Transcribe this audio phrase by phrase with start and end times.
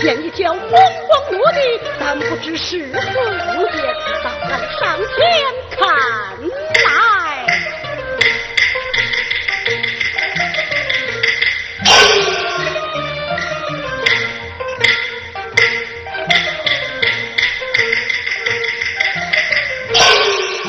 [0.00, 3.82] 见一条光光落地但不知是何物件
[4.22, 5.06] 大胆上前
[5.76, 5.88] 看
[6.84, 7.46] 来。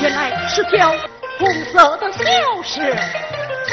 [0.02, 0.92] 原来是条
[1.38, 2.82] 红色的小蛇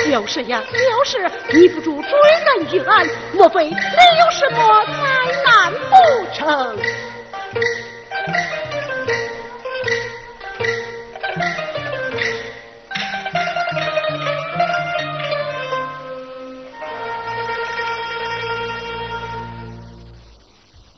[0.05, 4.93] 小蛇呀小蛇你不住追人于案，莫非你有什么灾
[5.43, 5.97] 难不
[6.35, 6.77] 成？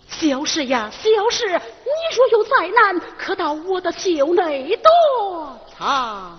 [0.08, 6.37] 小事呀，小事，你若有灾难，可到我的袖内躲藏。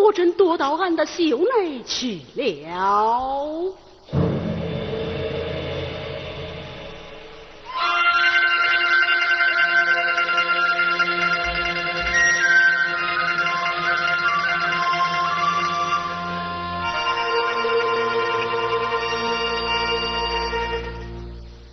[0.00, 3.76] 果真躲到俺的袖内去了。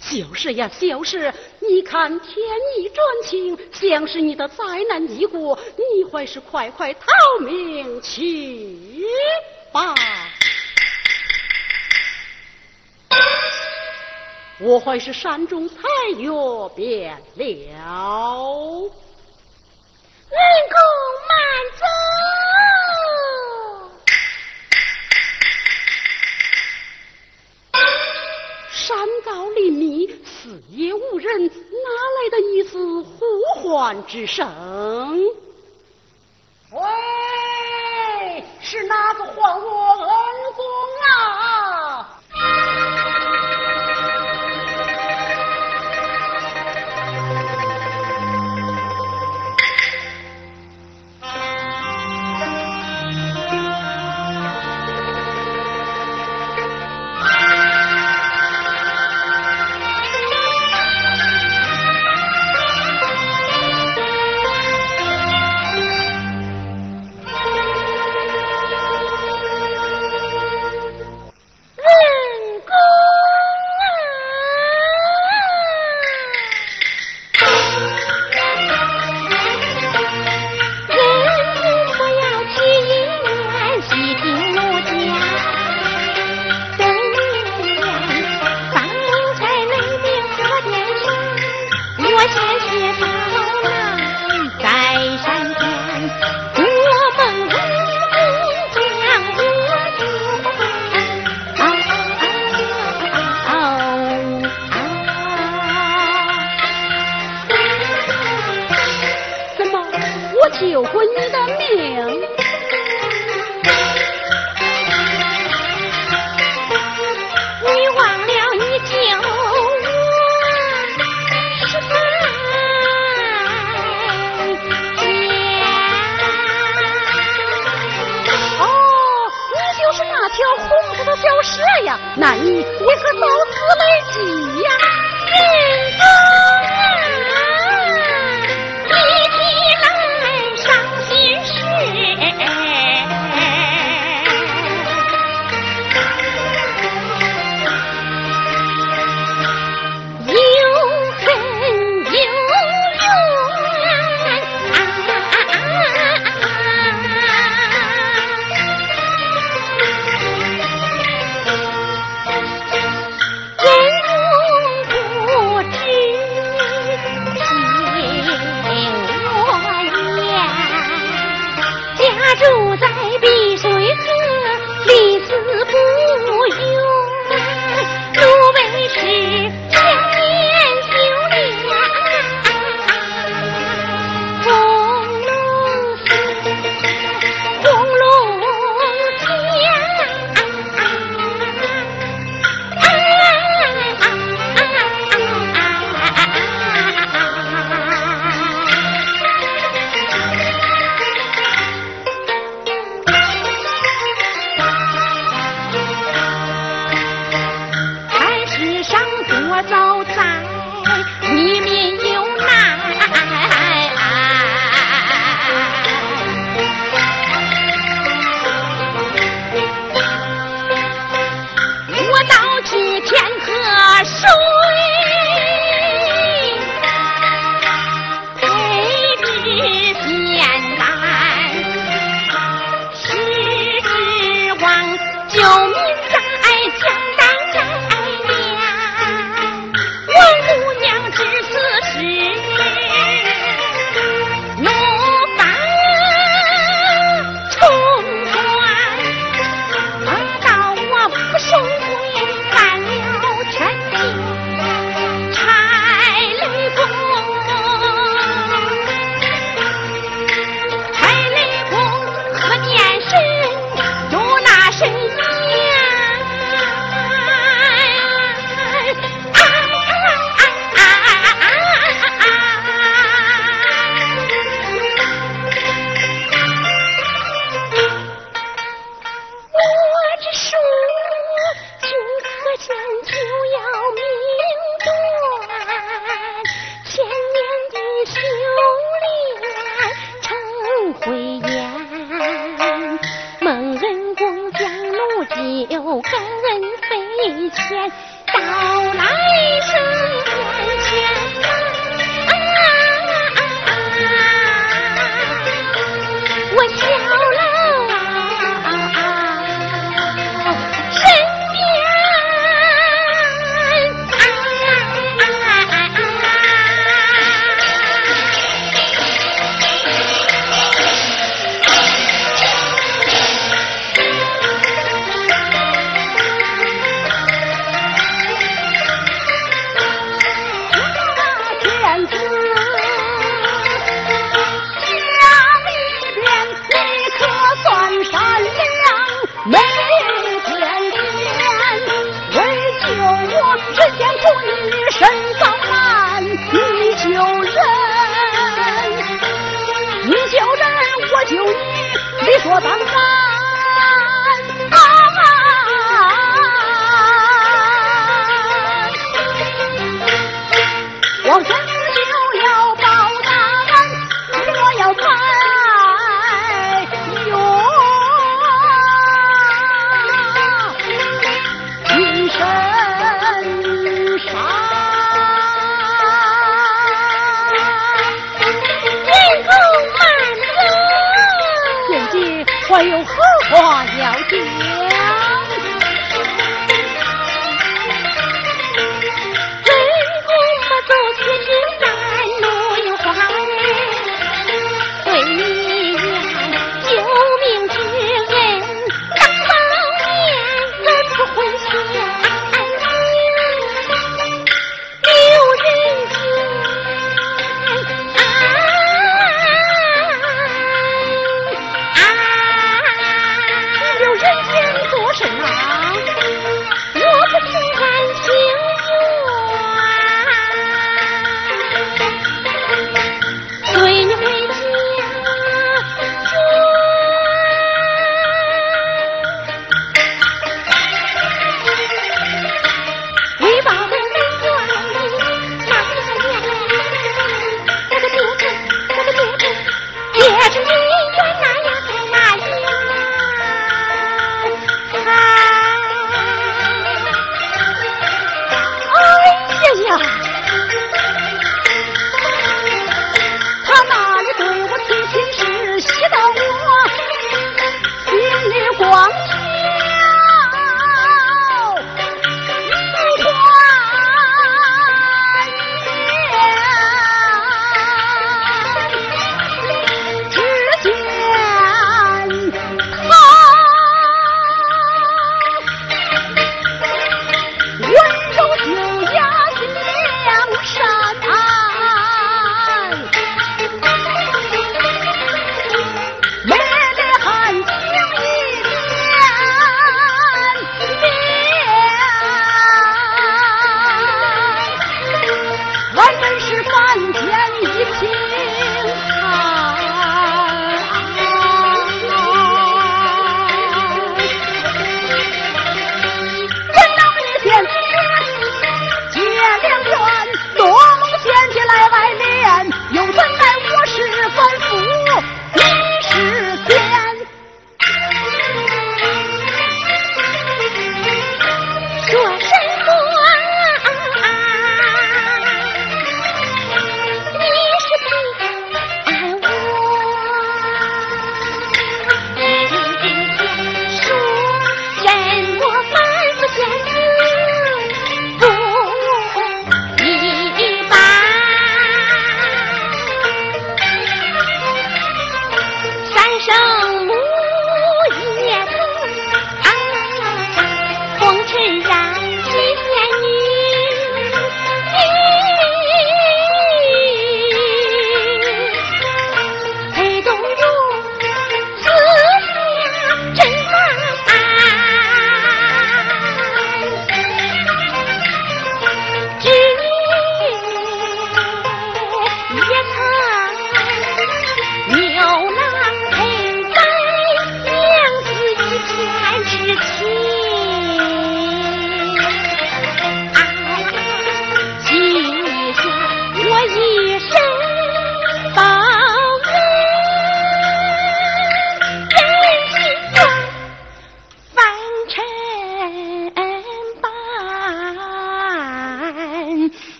[0.00, 1.32] 小事呀，小事，
[1.68, 2.36] 你看天
[2.76, 7.06] 意转晴，像是你的灾难一过，你还是快快逃
[7.40, 9.06] 命去
[9.72, 9.94] 吧。
[14.60, 15.76] 我还是山中彩
[16.16, 16.30] 月
[16.76, 18.90] 变了。
[20.30, 20.38] 人
[20.70, 20.76] 工
[21.28, 21.34] 慢
[21.78, 21.84] 走。
[28.70, 30.06] 山高林密，
[30.44, 33.24] 四野无人，哪来的一丝呼
[33.54, 34.46] 唤之声？
[36.70, 40.08] 喂，是哪个唤我恩
[40.54, 40.62] 公
[41.08, 41.63] 啊？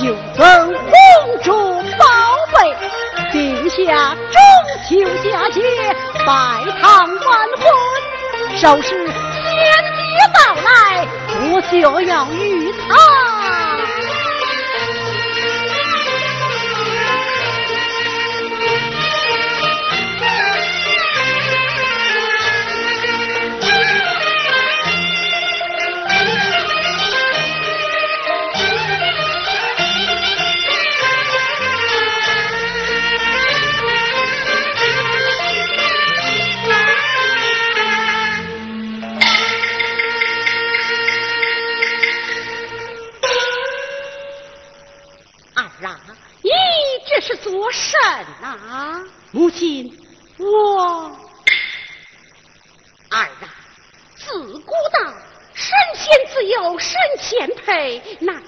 [0.00, 1.52] 就本公主
[1.98, 2.06] 宝
[2.52, 2.72] 贝
[3.32, 4.38] 定下中
[4.88, 5.60] 秋佳节
[6.24, 6.24] 拜
[6.80, 7.66] 堂完婚。
[8.56, 11.06] 收拾仙女到来
[11.50, 13.27] 我就要与她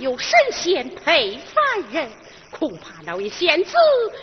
[0.00, 2.10] 有神仙配凡人？
[2.50, 3.76] 恐怕那位仙子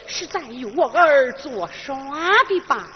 [0.05, 2.89] 是在与我儿作耍的吧？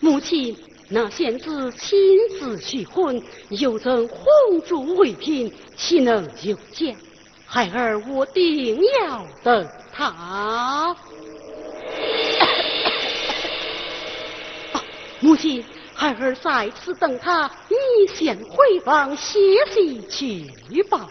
[0.00, 0.56] 母亲，
[0.88, 1.96] 那仙子亲
[2.30, 4.26] 自许婚，又赠红
[4.66, 6.92] 烛为聘，岂能有假？
[7.46, 10.96] 孩儿我定要等他。
[15.20, 17.76] 母亲，孩儿在此等他，你
[18.12, 19.38] 先回房歇
[19.72, 21.08] 息去吧。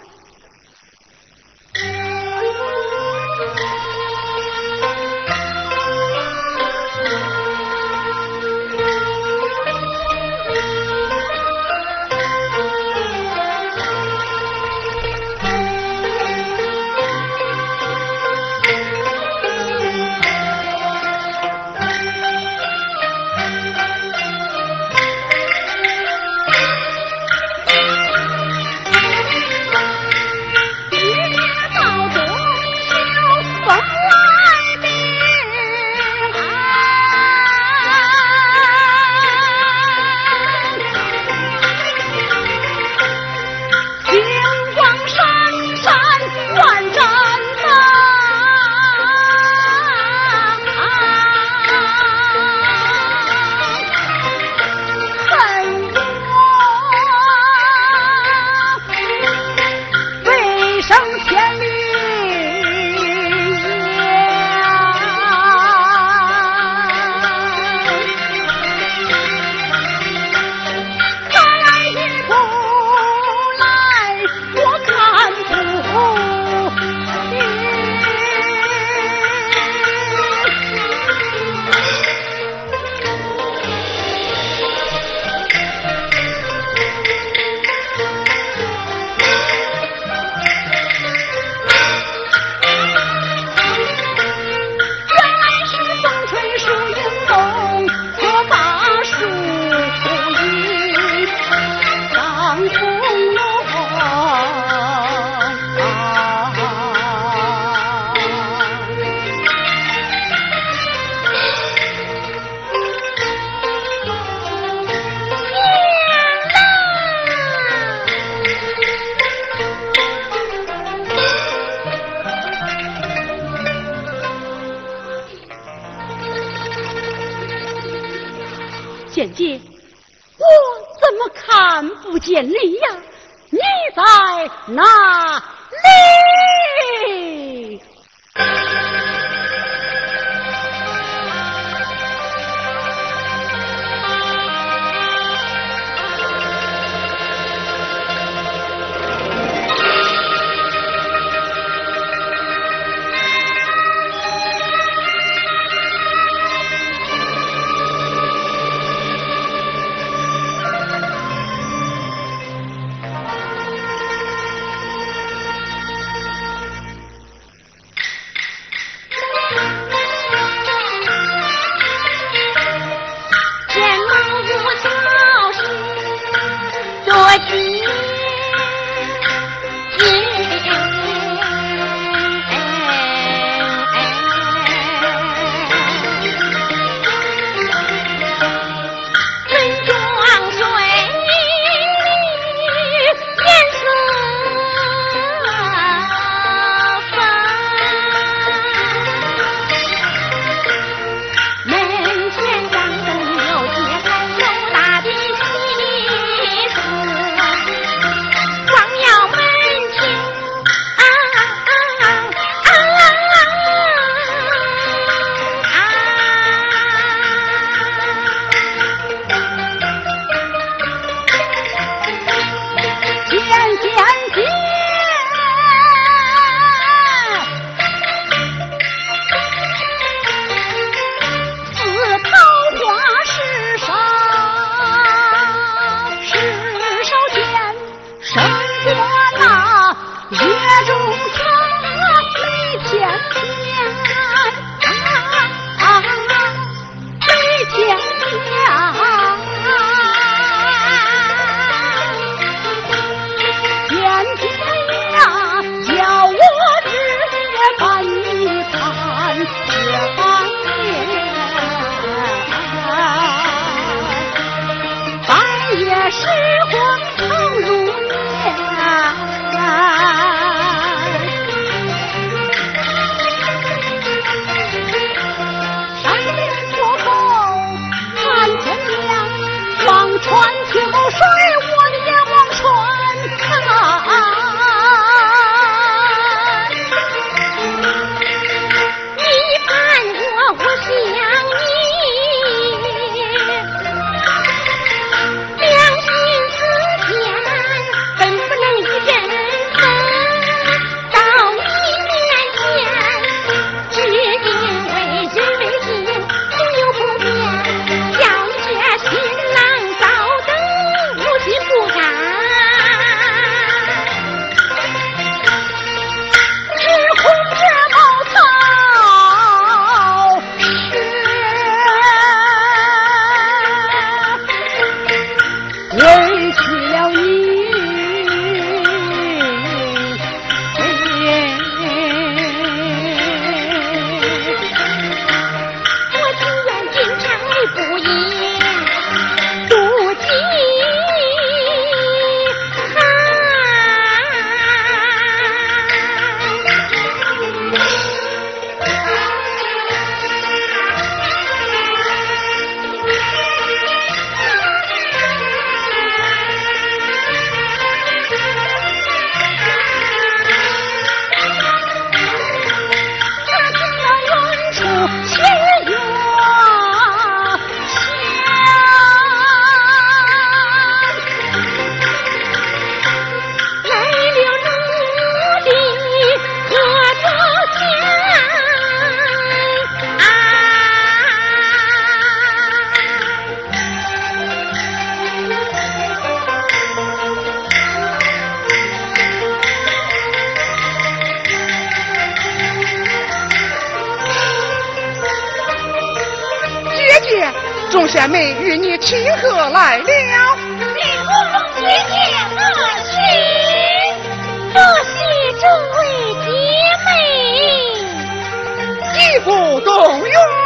[409.42, 410.59] 不动用。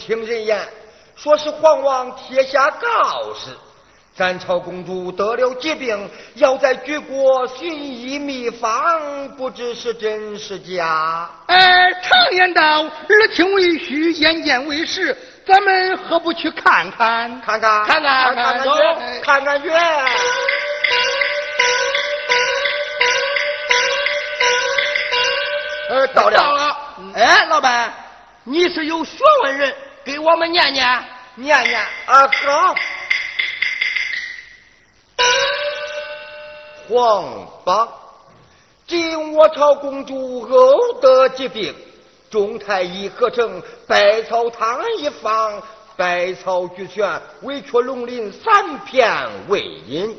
[0.00, 0.58] 听人言，
[1.14, 3.50] 说是皇王贴下告示，
[4.16, 11.30] 咱朝公主得了疾病，要在举国寻医秘方，不知是真是假。
[11.46, 15.14] 哎，常言道，耳听为虚，眼见为实，
[15.46, 17.40] 咱们何不去看看？
[17.42, 19.68] 看看，看看，看看去，看看去。
[25.90, 26.36] 呃，到了。
[26.38, 26.76] 到了。
[27.14, 27.92] 哎，老板，
[28.44, 29.74] 你是有学问人，
[30.04, 31.80] 给我们念念，念念。
[32.06, 32.74] 啊，好。
[36.88, 37.88] 皇榜，
[38.86, 41.74] 今我朝公主偶得疾病，
[42.30, 45.62] 众太医合成百草汤一方，
[45.96, 50.18] 百草俱全，唯缺龙鳞三片为饮。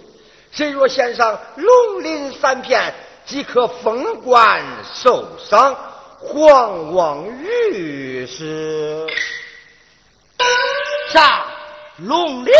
[0.52, 2.94] 谁若献上龙鳞三片，
[3.26, 4.64] 即可封官
[4.94, 5.76] 受赏。
[6.20, 9.08] 皇王御史，
[11.12, 11.46] 啥？
[11.98, 12.54] 龙鳞？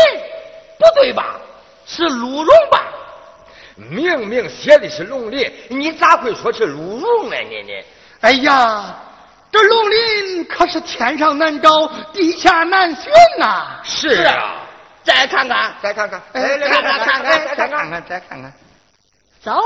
[0.78, 1.40] 不对吧？
[1.86, 2.86] 是鹿茸吧？
[3.74, 7.36] 明明写的是龙鳞，你咋会说是鹿茸呢？
[7.48, 7.82] 你你？
[8.20, 8.94] 哎呀，
[9.50, 13.80] 这龙鳞可是天上难找，地下难寻呐！
[13.82, 14.54] 是啊，
[15.02, 18.52] 再看看，再看看，哎，来看看，看看，再看看，再看看，
[19.42, 19.60] 走啊！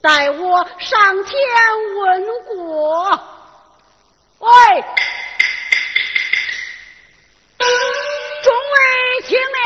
[0.00, 1.34] 待我上前
[2.00, 3.20] 问过，
[4.38, 4.48] 喂，
[8.42, 9.58] 众位听了？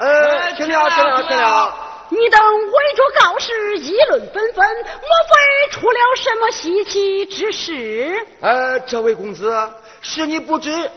[0.00, 1.76] 呃，听了，听了，听了。
[2.08, 8.26] 你等围着告示议论纷纷，莫非出了什么稀奇之事？
[8.40, 9.70] 呃，这位公子，
[10.00, 10.90] 是你不知，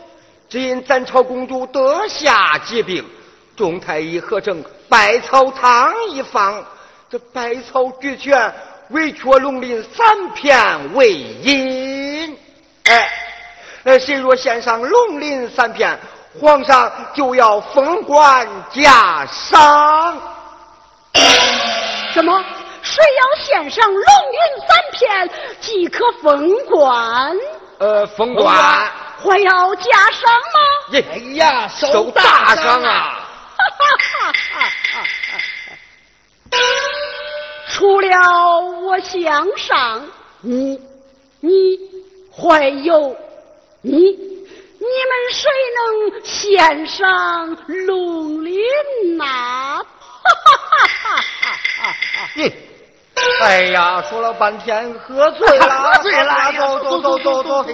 [0.48, 3.08] 只因咱朝公主得下疾病，
[3.56, 6.66] 众太医合成百草汤一方。
[7.14, 8.52] 这百草俱全，
[8.88, 12.36] 唯缺龙鳞三片为阴。
[12.86, 13.08] 哎，
[13.84, 15.96] 呃，谁若献上龙鳞三片，
[16.40, 20.20] 皇上就要封官加赏。
[22.12, 22.44] 什么？
[22.82, 27.32] 谁要献上龙鳞三片，即可封官？
[27.78, 28.52] 呃，封官
[29.22, 30.58] 还要加赏吗？
[30.94, 33.20] 哎呀，受大赏啊！
[33.56, 35.38] 哈哈哈哈哈！
[37.68, 40.06] 除了我向上，
[40.42, 40.80] 你、
[41.40, 41.78] 你
[42.30, 43.16] 还有
[43.82, 48.62] 你，你们谁能献上龙鳞
[49.16, 49.24] 呐？
[49.84, 51.16] 哈哈哈哈
[51.76, 51.92] 哈
[52.36, 52.50] 哈！
[53.40, 57.66] 哎呀，说了半天喝醉了， 喝醉了，走走走走走。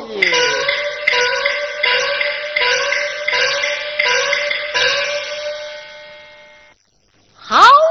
[7.36, 7.89] 好。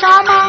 [0.00, 0.47] 江上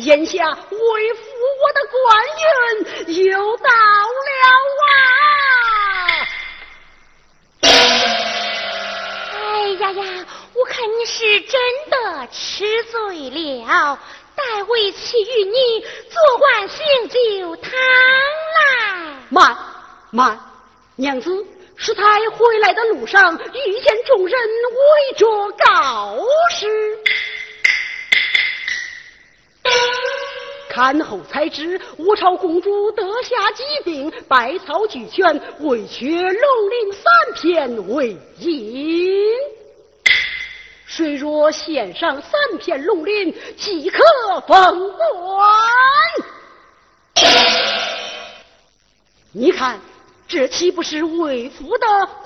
[0.00, 1.20] 眼下为父
[1.60, 1.98] 我的官
[3.06, 4.30] 运又到了
[7.62, 7.64] 啊！
[9.34, 10.26] 哎呀呀！
[10.54, 13.98] 我看你是真的吃醉了，
[14.34, 16.78] 待为妻与你做碗醒
[17.08, 17.70] 酒汤
[18.56, 18.58] 来。
[19.28, 19.56] 慢
[20.10, 20.40] 慢，
[20.96, 21.46] 娘子
[21.76, 23.38] 是才回来的路上
[30.80, 37.02] 看后才知我朝公主得下疾病，百草俱全，唯缺龙鳞三
[37.34, 39.12] 片为因。
[40.86, 44.00] 谁若献上三片龙鳞，即可
[44.48, 45.60] 封官。
[49.32, 49.78] 你看，
[50.26, 52.24] 这岂不是为夫的官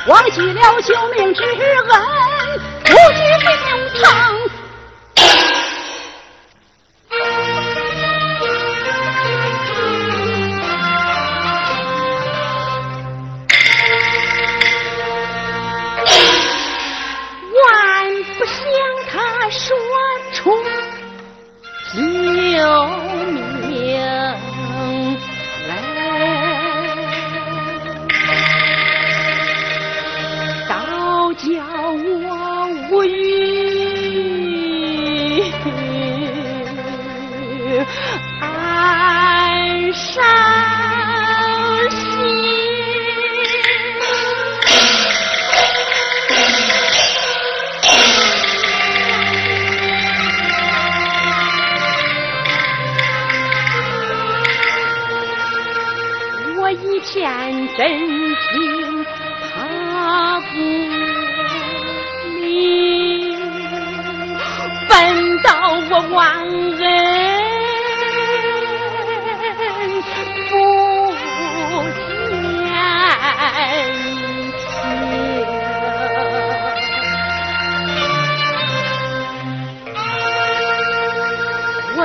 [0.08, 1.97] 忘记了救命之恩。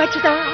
[0.03, 0.52] 我知道。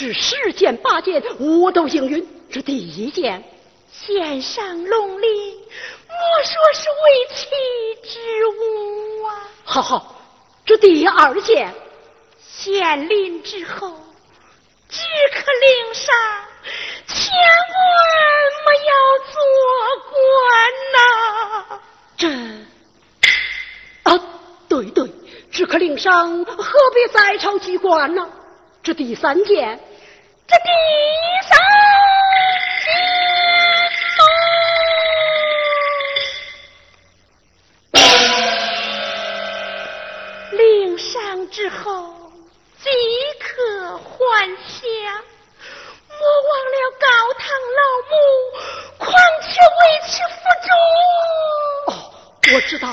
[0.00, 2.26] 是十件八件，我都应允。
[2.50, 3.44] 这第一件，
[3.92, 5.54] 献上龙鳞，
[6.08, 7.44] 莫说是为妻
[8.08, 9.46] 之物啊。
[9.62, 10.22] 好好，
[10.64, 11.70] 这第二件，
[12.40, 13.94] 献灵之后，
[14.88, 15.02] 只
[15.34, 16.14] 可领赏，
[17.06, 17.84] 千万
[18.64, 18.90] 莫要
[19.28, 19.36] 做
[20.08, 20.16] 官
[20.94, 21.80] 呐。
[22.16, 22.26] 这，
[24.04, 24.18] 啊，
[24.66, 25.12] 对对，
[25.52, 28.26] 只可领赏，何必再朝机关呢？
[28.82, 29.78] 这第三件，
[30.50, 30.68] 这第
[31.48, 31.52] 三
[32.82, 32.90] 件，
[40.58, 42.32] 领上之后
[42.82, 42.90] 即
[43.38, 44.08] 可还
[44.66, 44.82] 乡。
[46.18, 47.06] 莫忘了高
[47.38, 47.46] 堂
[47.78, 47.80] 老
[48.10, 48.12] 母，
[48.98, 49.08] 况
[49.40, 50.34] 且为其负
[50.66, 50.68] 重。
[51.86, 51.88] 哦，
[52.54, 52.86] 我知道。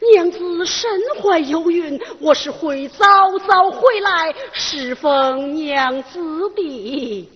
[0.00, 0.88] 娘子身
[1.20, 6.20] 怀有孕，我是会早早回来侍奉娘子
[6.54, 7.28] 的。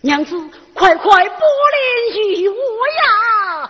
[0.00, 0.36] 娘子，
[0.72, 1.38] 快快拨
[2.12, 3.63] 灵于我呀！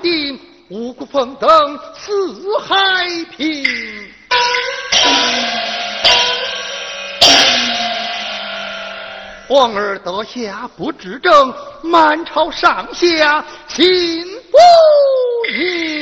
[0.00, 0.38] 定
[0.68, 2.74] 五谷丰登四海
[3.36, 3.64] 平，
[9.46, 14.58] 皇儿得下不治政，满朝上下心不
[15.52, 15.93] 宁。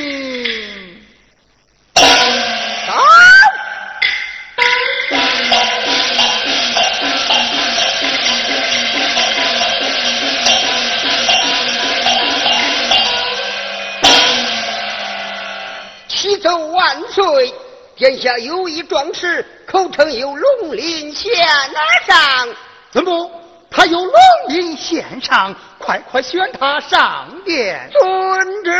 [17.95, 21.69] 殿下有一壮士，口称有龙鳞仙儿
[22.07, 22.49] 上。
[22.91, 23.31] 怎么？
[23.69, 24.13] 他有龙
[24.49, 27.89] 鳞献上，快快选他上殿。
[27.91, 28.71] 遵旨。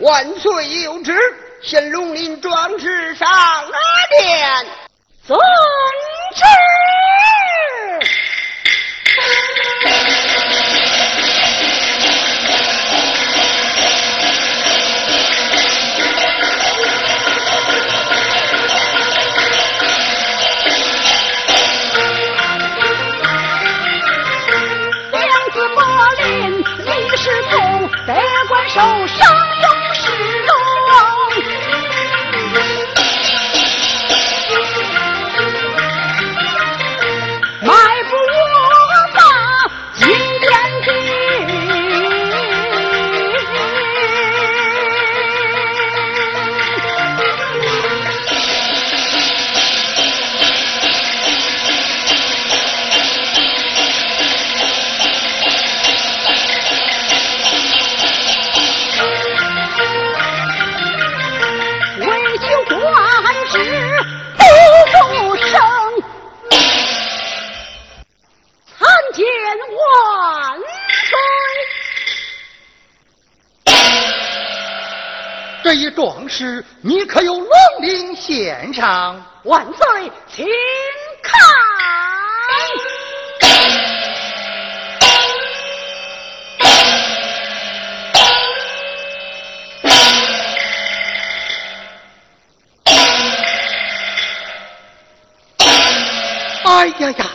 [0.00, 1.18] 万岁有旨，
[1.62, 3.28] 献龙鳞壮士上
[4.18, 4.66] 殿。
[5.26, 5.38] 遵
[6.34, 6.44] 旨。
[28.80, 29.39] 有声。
[76.82, 79.22] 你可有龙鳞献上？
[79.44, 80.46] 万岁，请
[81.22, 81.38] 看。
[96.62, 97.26] 哎呀呀，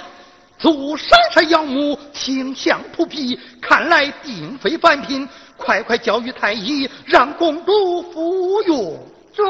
[0.58, 5.28] 祖山山杨木，形象扑鼻，看来定非凡品。
[5.58, 8.98] 快快教育太医，让公主服用。
[9.34, 9.46] 遵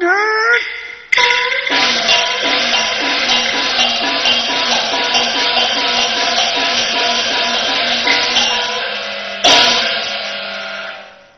[0.00, 0.06] 旨。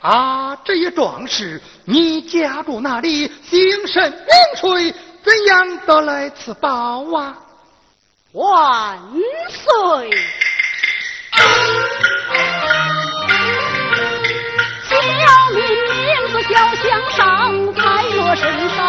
[0.00, 3.30] 啊，这一壮士，你家住哪里？
[3.42, 4.20] 姓甚名
[4.56, 4.94] 谁？
[5.22, 7.36] 怎样得来此宝啊？
[8.32, 8.98] 万
[9.48, 10.10] 岁！
[16.50, 17.82] 要想上，彩
[18.16, 18.80] 落深山，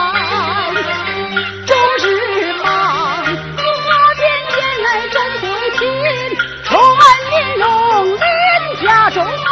[1.66, 2.66] 终日忙。
[3.26, 5.44] 我见前来真会
[5.78, 5.80] 亲，
[6.64, 6.74] 传
[7.32, 7.68] 引龙
[8.12, 8.20] 鳞
[8.82, 9.49] 家中。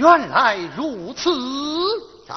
[0.00, 1.30] 原来如此，
[2.26, 2.34] 走。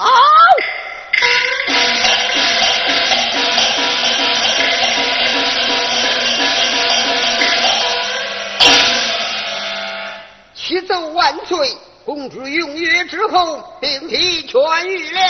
[10.54, 15.20] 启奏万岁，公主用药之后，病体痊愈了。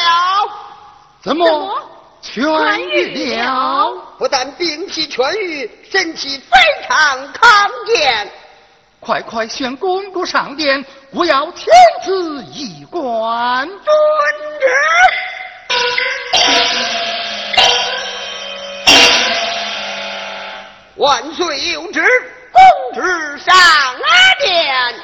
[1.23, 1.47] 怎么
[2.21, 3.93] 痊愈了？
[4.19, 6.59] 不但病体痊愈，身体非
[6.89, 8.29] 常康健。
[8.99, 10.83] 快快宣公主上殿，
[11.17, 11.67] 我要天
[12.05, 13.69] 子一观。
[13.69, 13.79] 遵
[14.59, 14.67] 旨。
[20.97, 22.03] 万岁有旨，
[22.51, 23.55] 公旨上
[24.41, 24.95] 殿。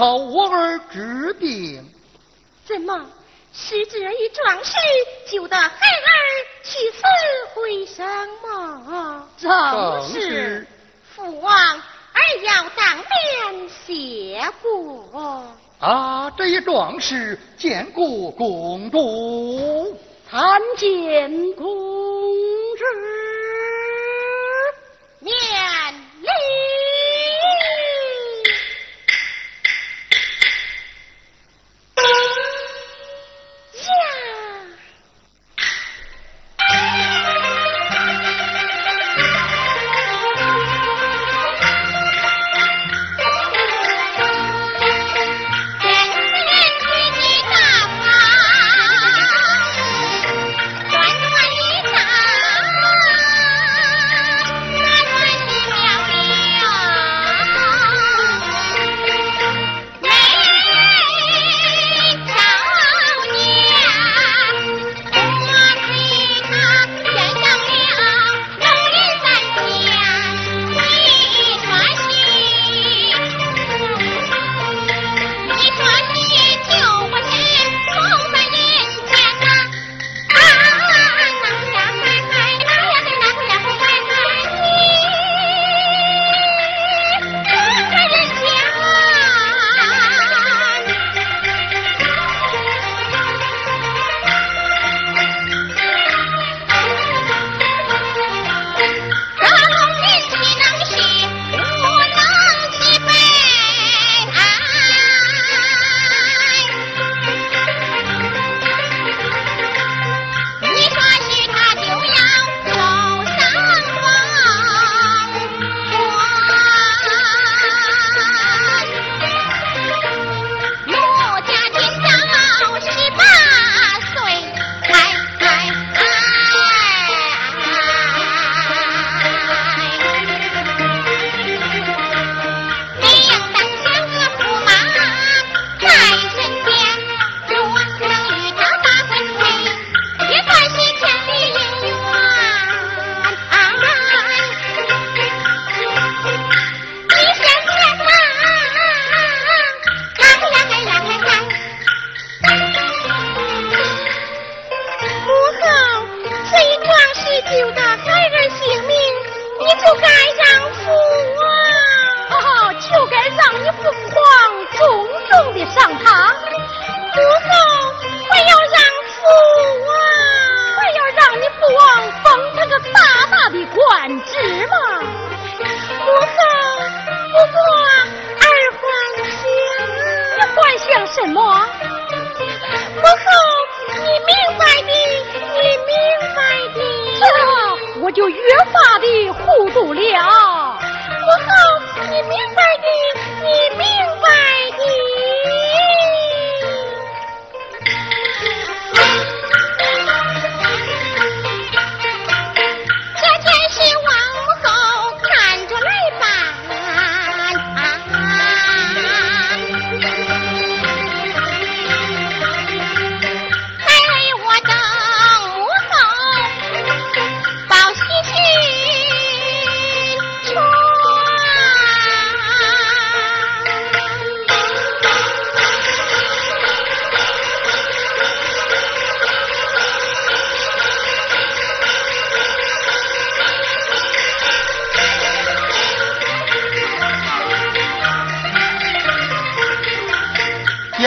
[0.00, 1.84] 治好我儿治病。
[2.64, 3.04] 怎么
[3.52, 4.72] 是这一壮士
[5.30, 6.08] 救得孩儿
[6.62, 7.02] 起死
[7.52, 8.08] 回生
[8.42, 9.28] 吗？
[9.36, 10.66] 正是。
[11.14, 15.44] 父王，儿要当面谢过。
[15.80, 19.98] 啊，这一壮士见过公主，
[20.30, 21.66] 参见公
[22.78, 22.84] 主，
[25.18, 25.34] 面
[26.22, 26.28] 礼。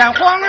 [0.03, 0.42] 好好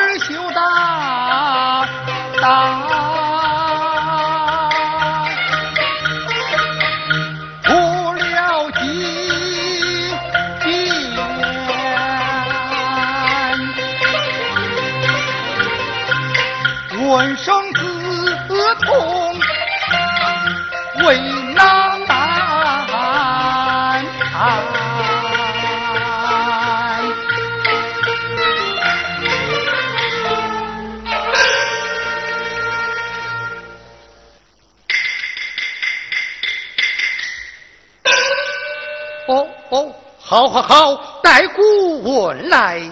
[40.77, 42.83] 好带古问来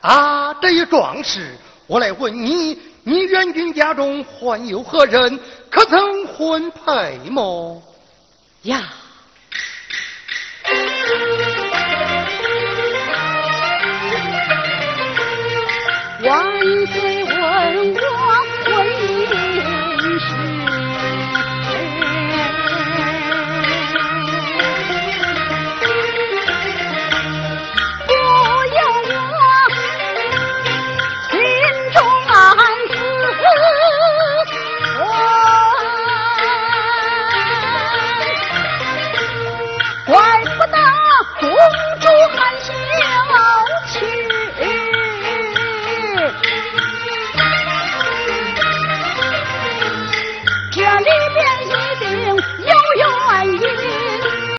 [0.00, 5.38] 啊，这一壮士，我来问你，你元军家中还有何人，
[5.70, 7.80] 可曾婚配么？
[8.62, 8.82] 呀，
[16.24, 16.44] 万
[16.88, 17.17] 岁。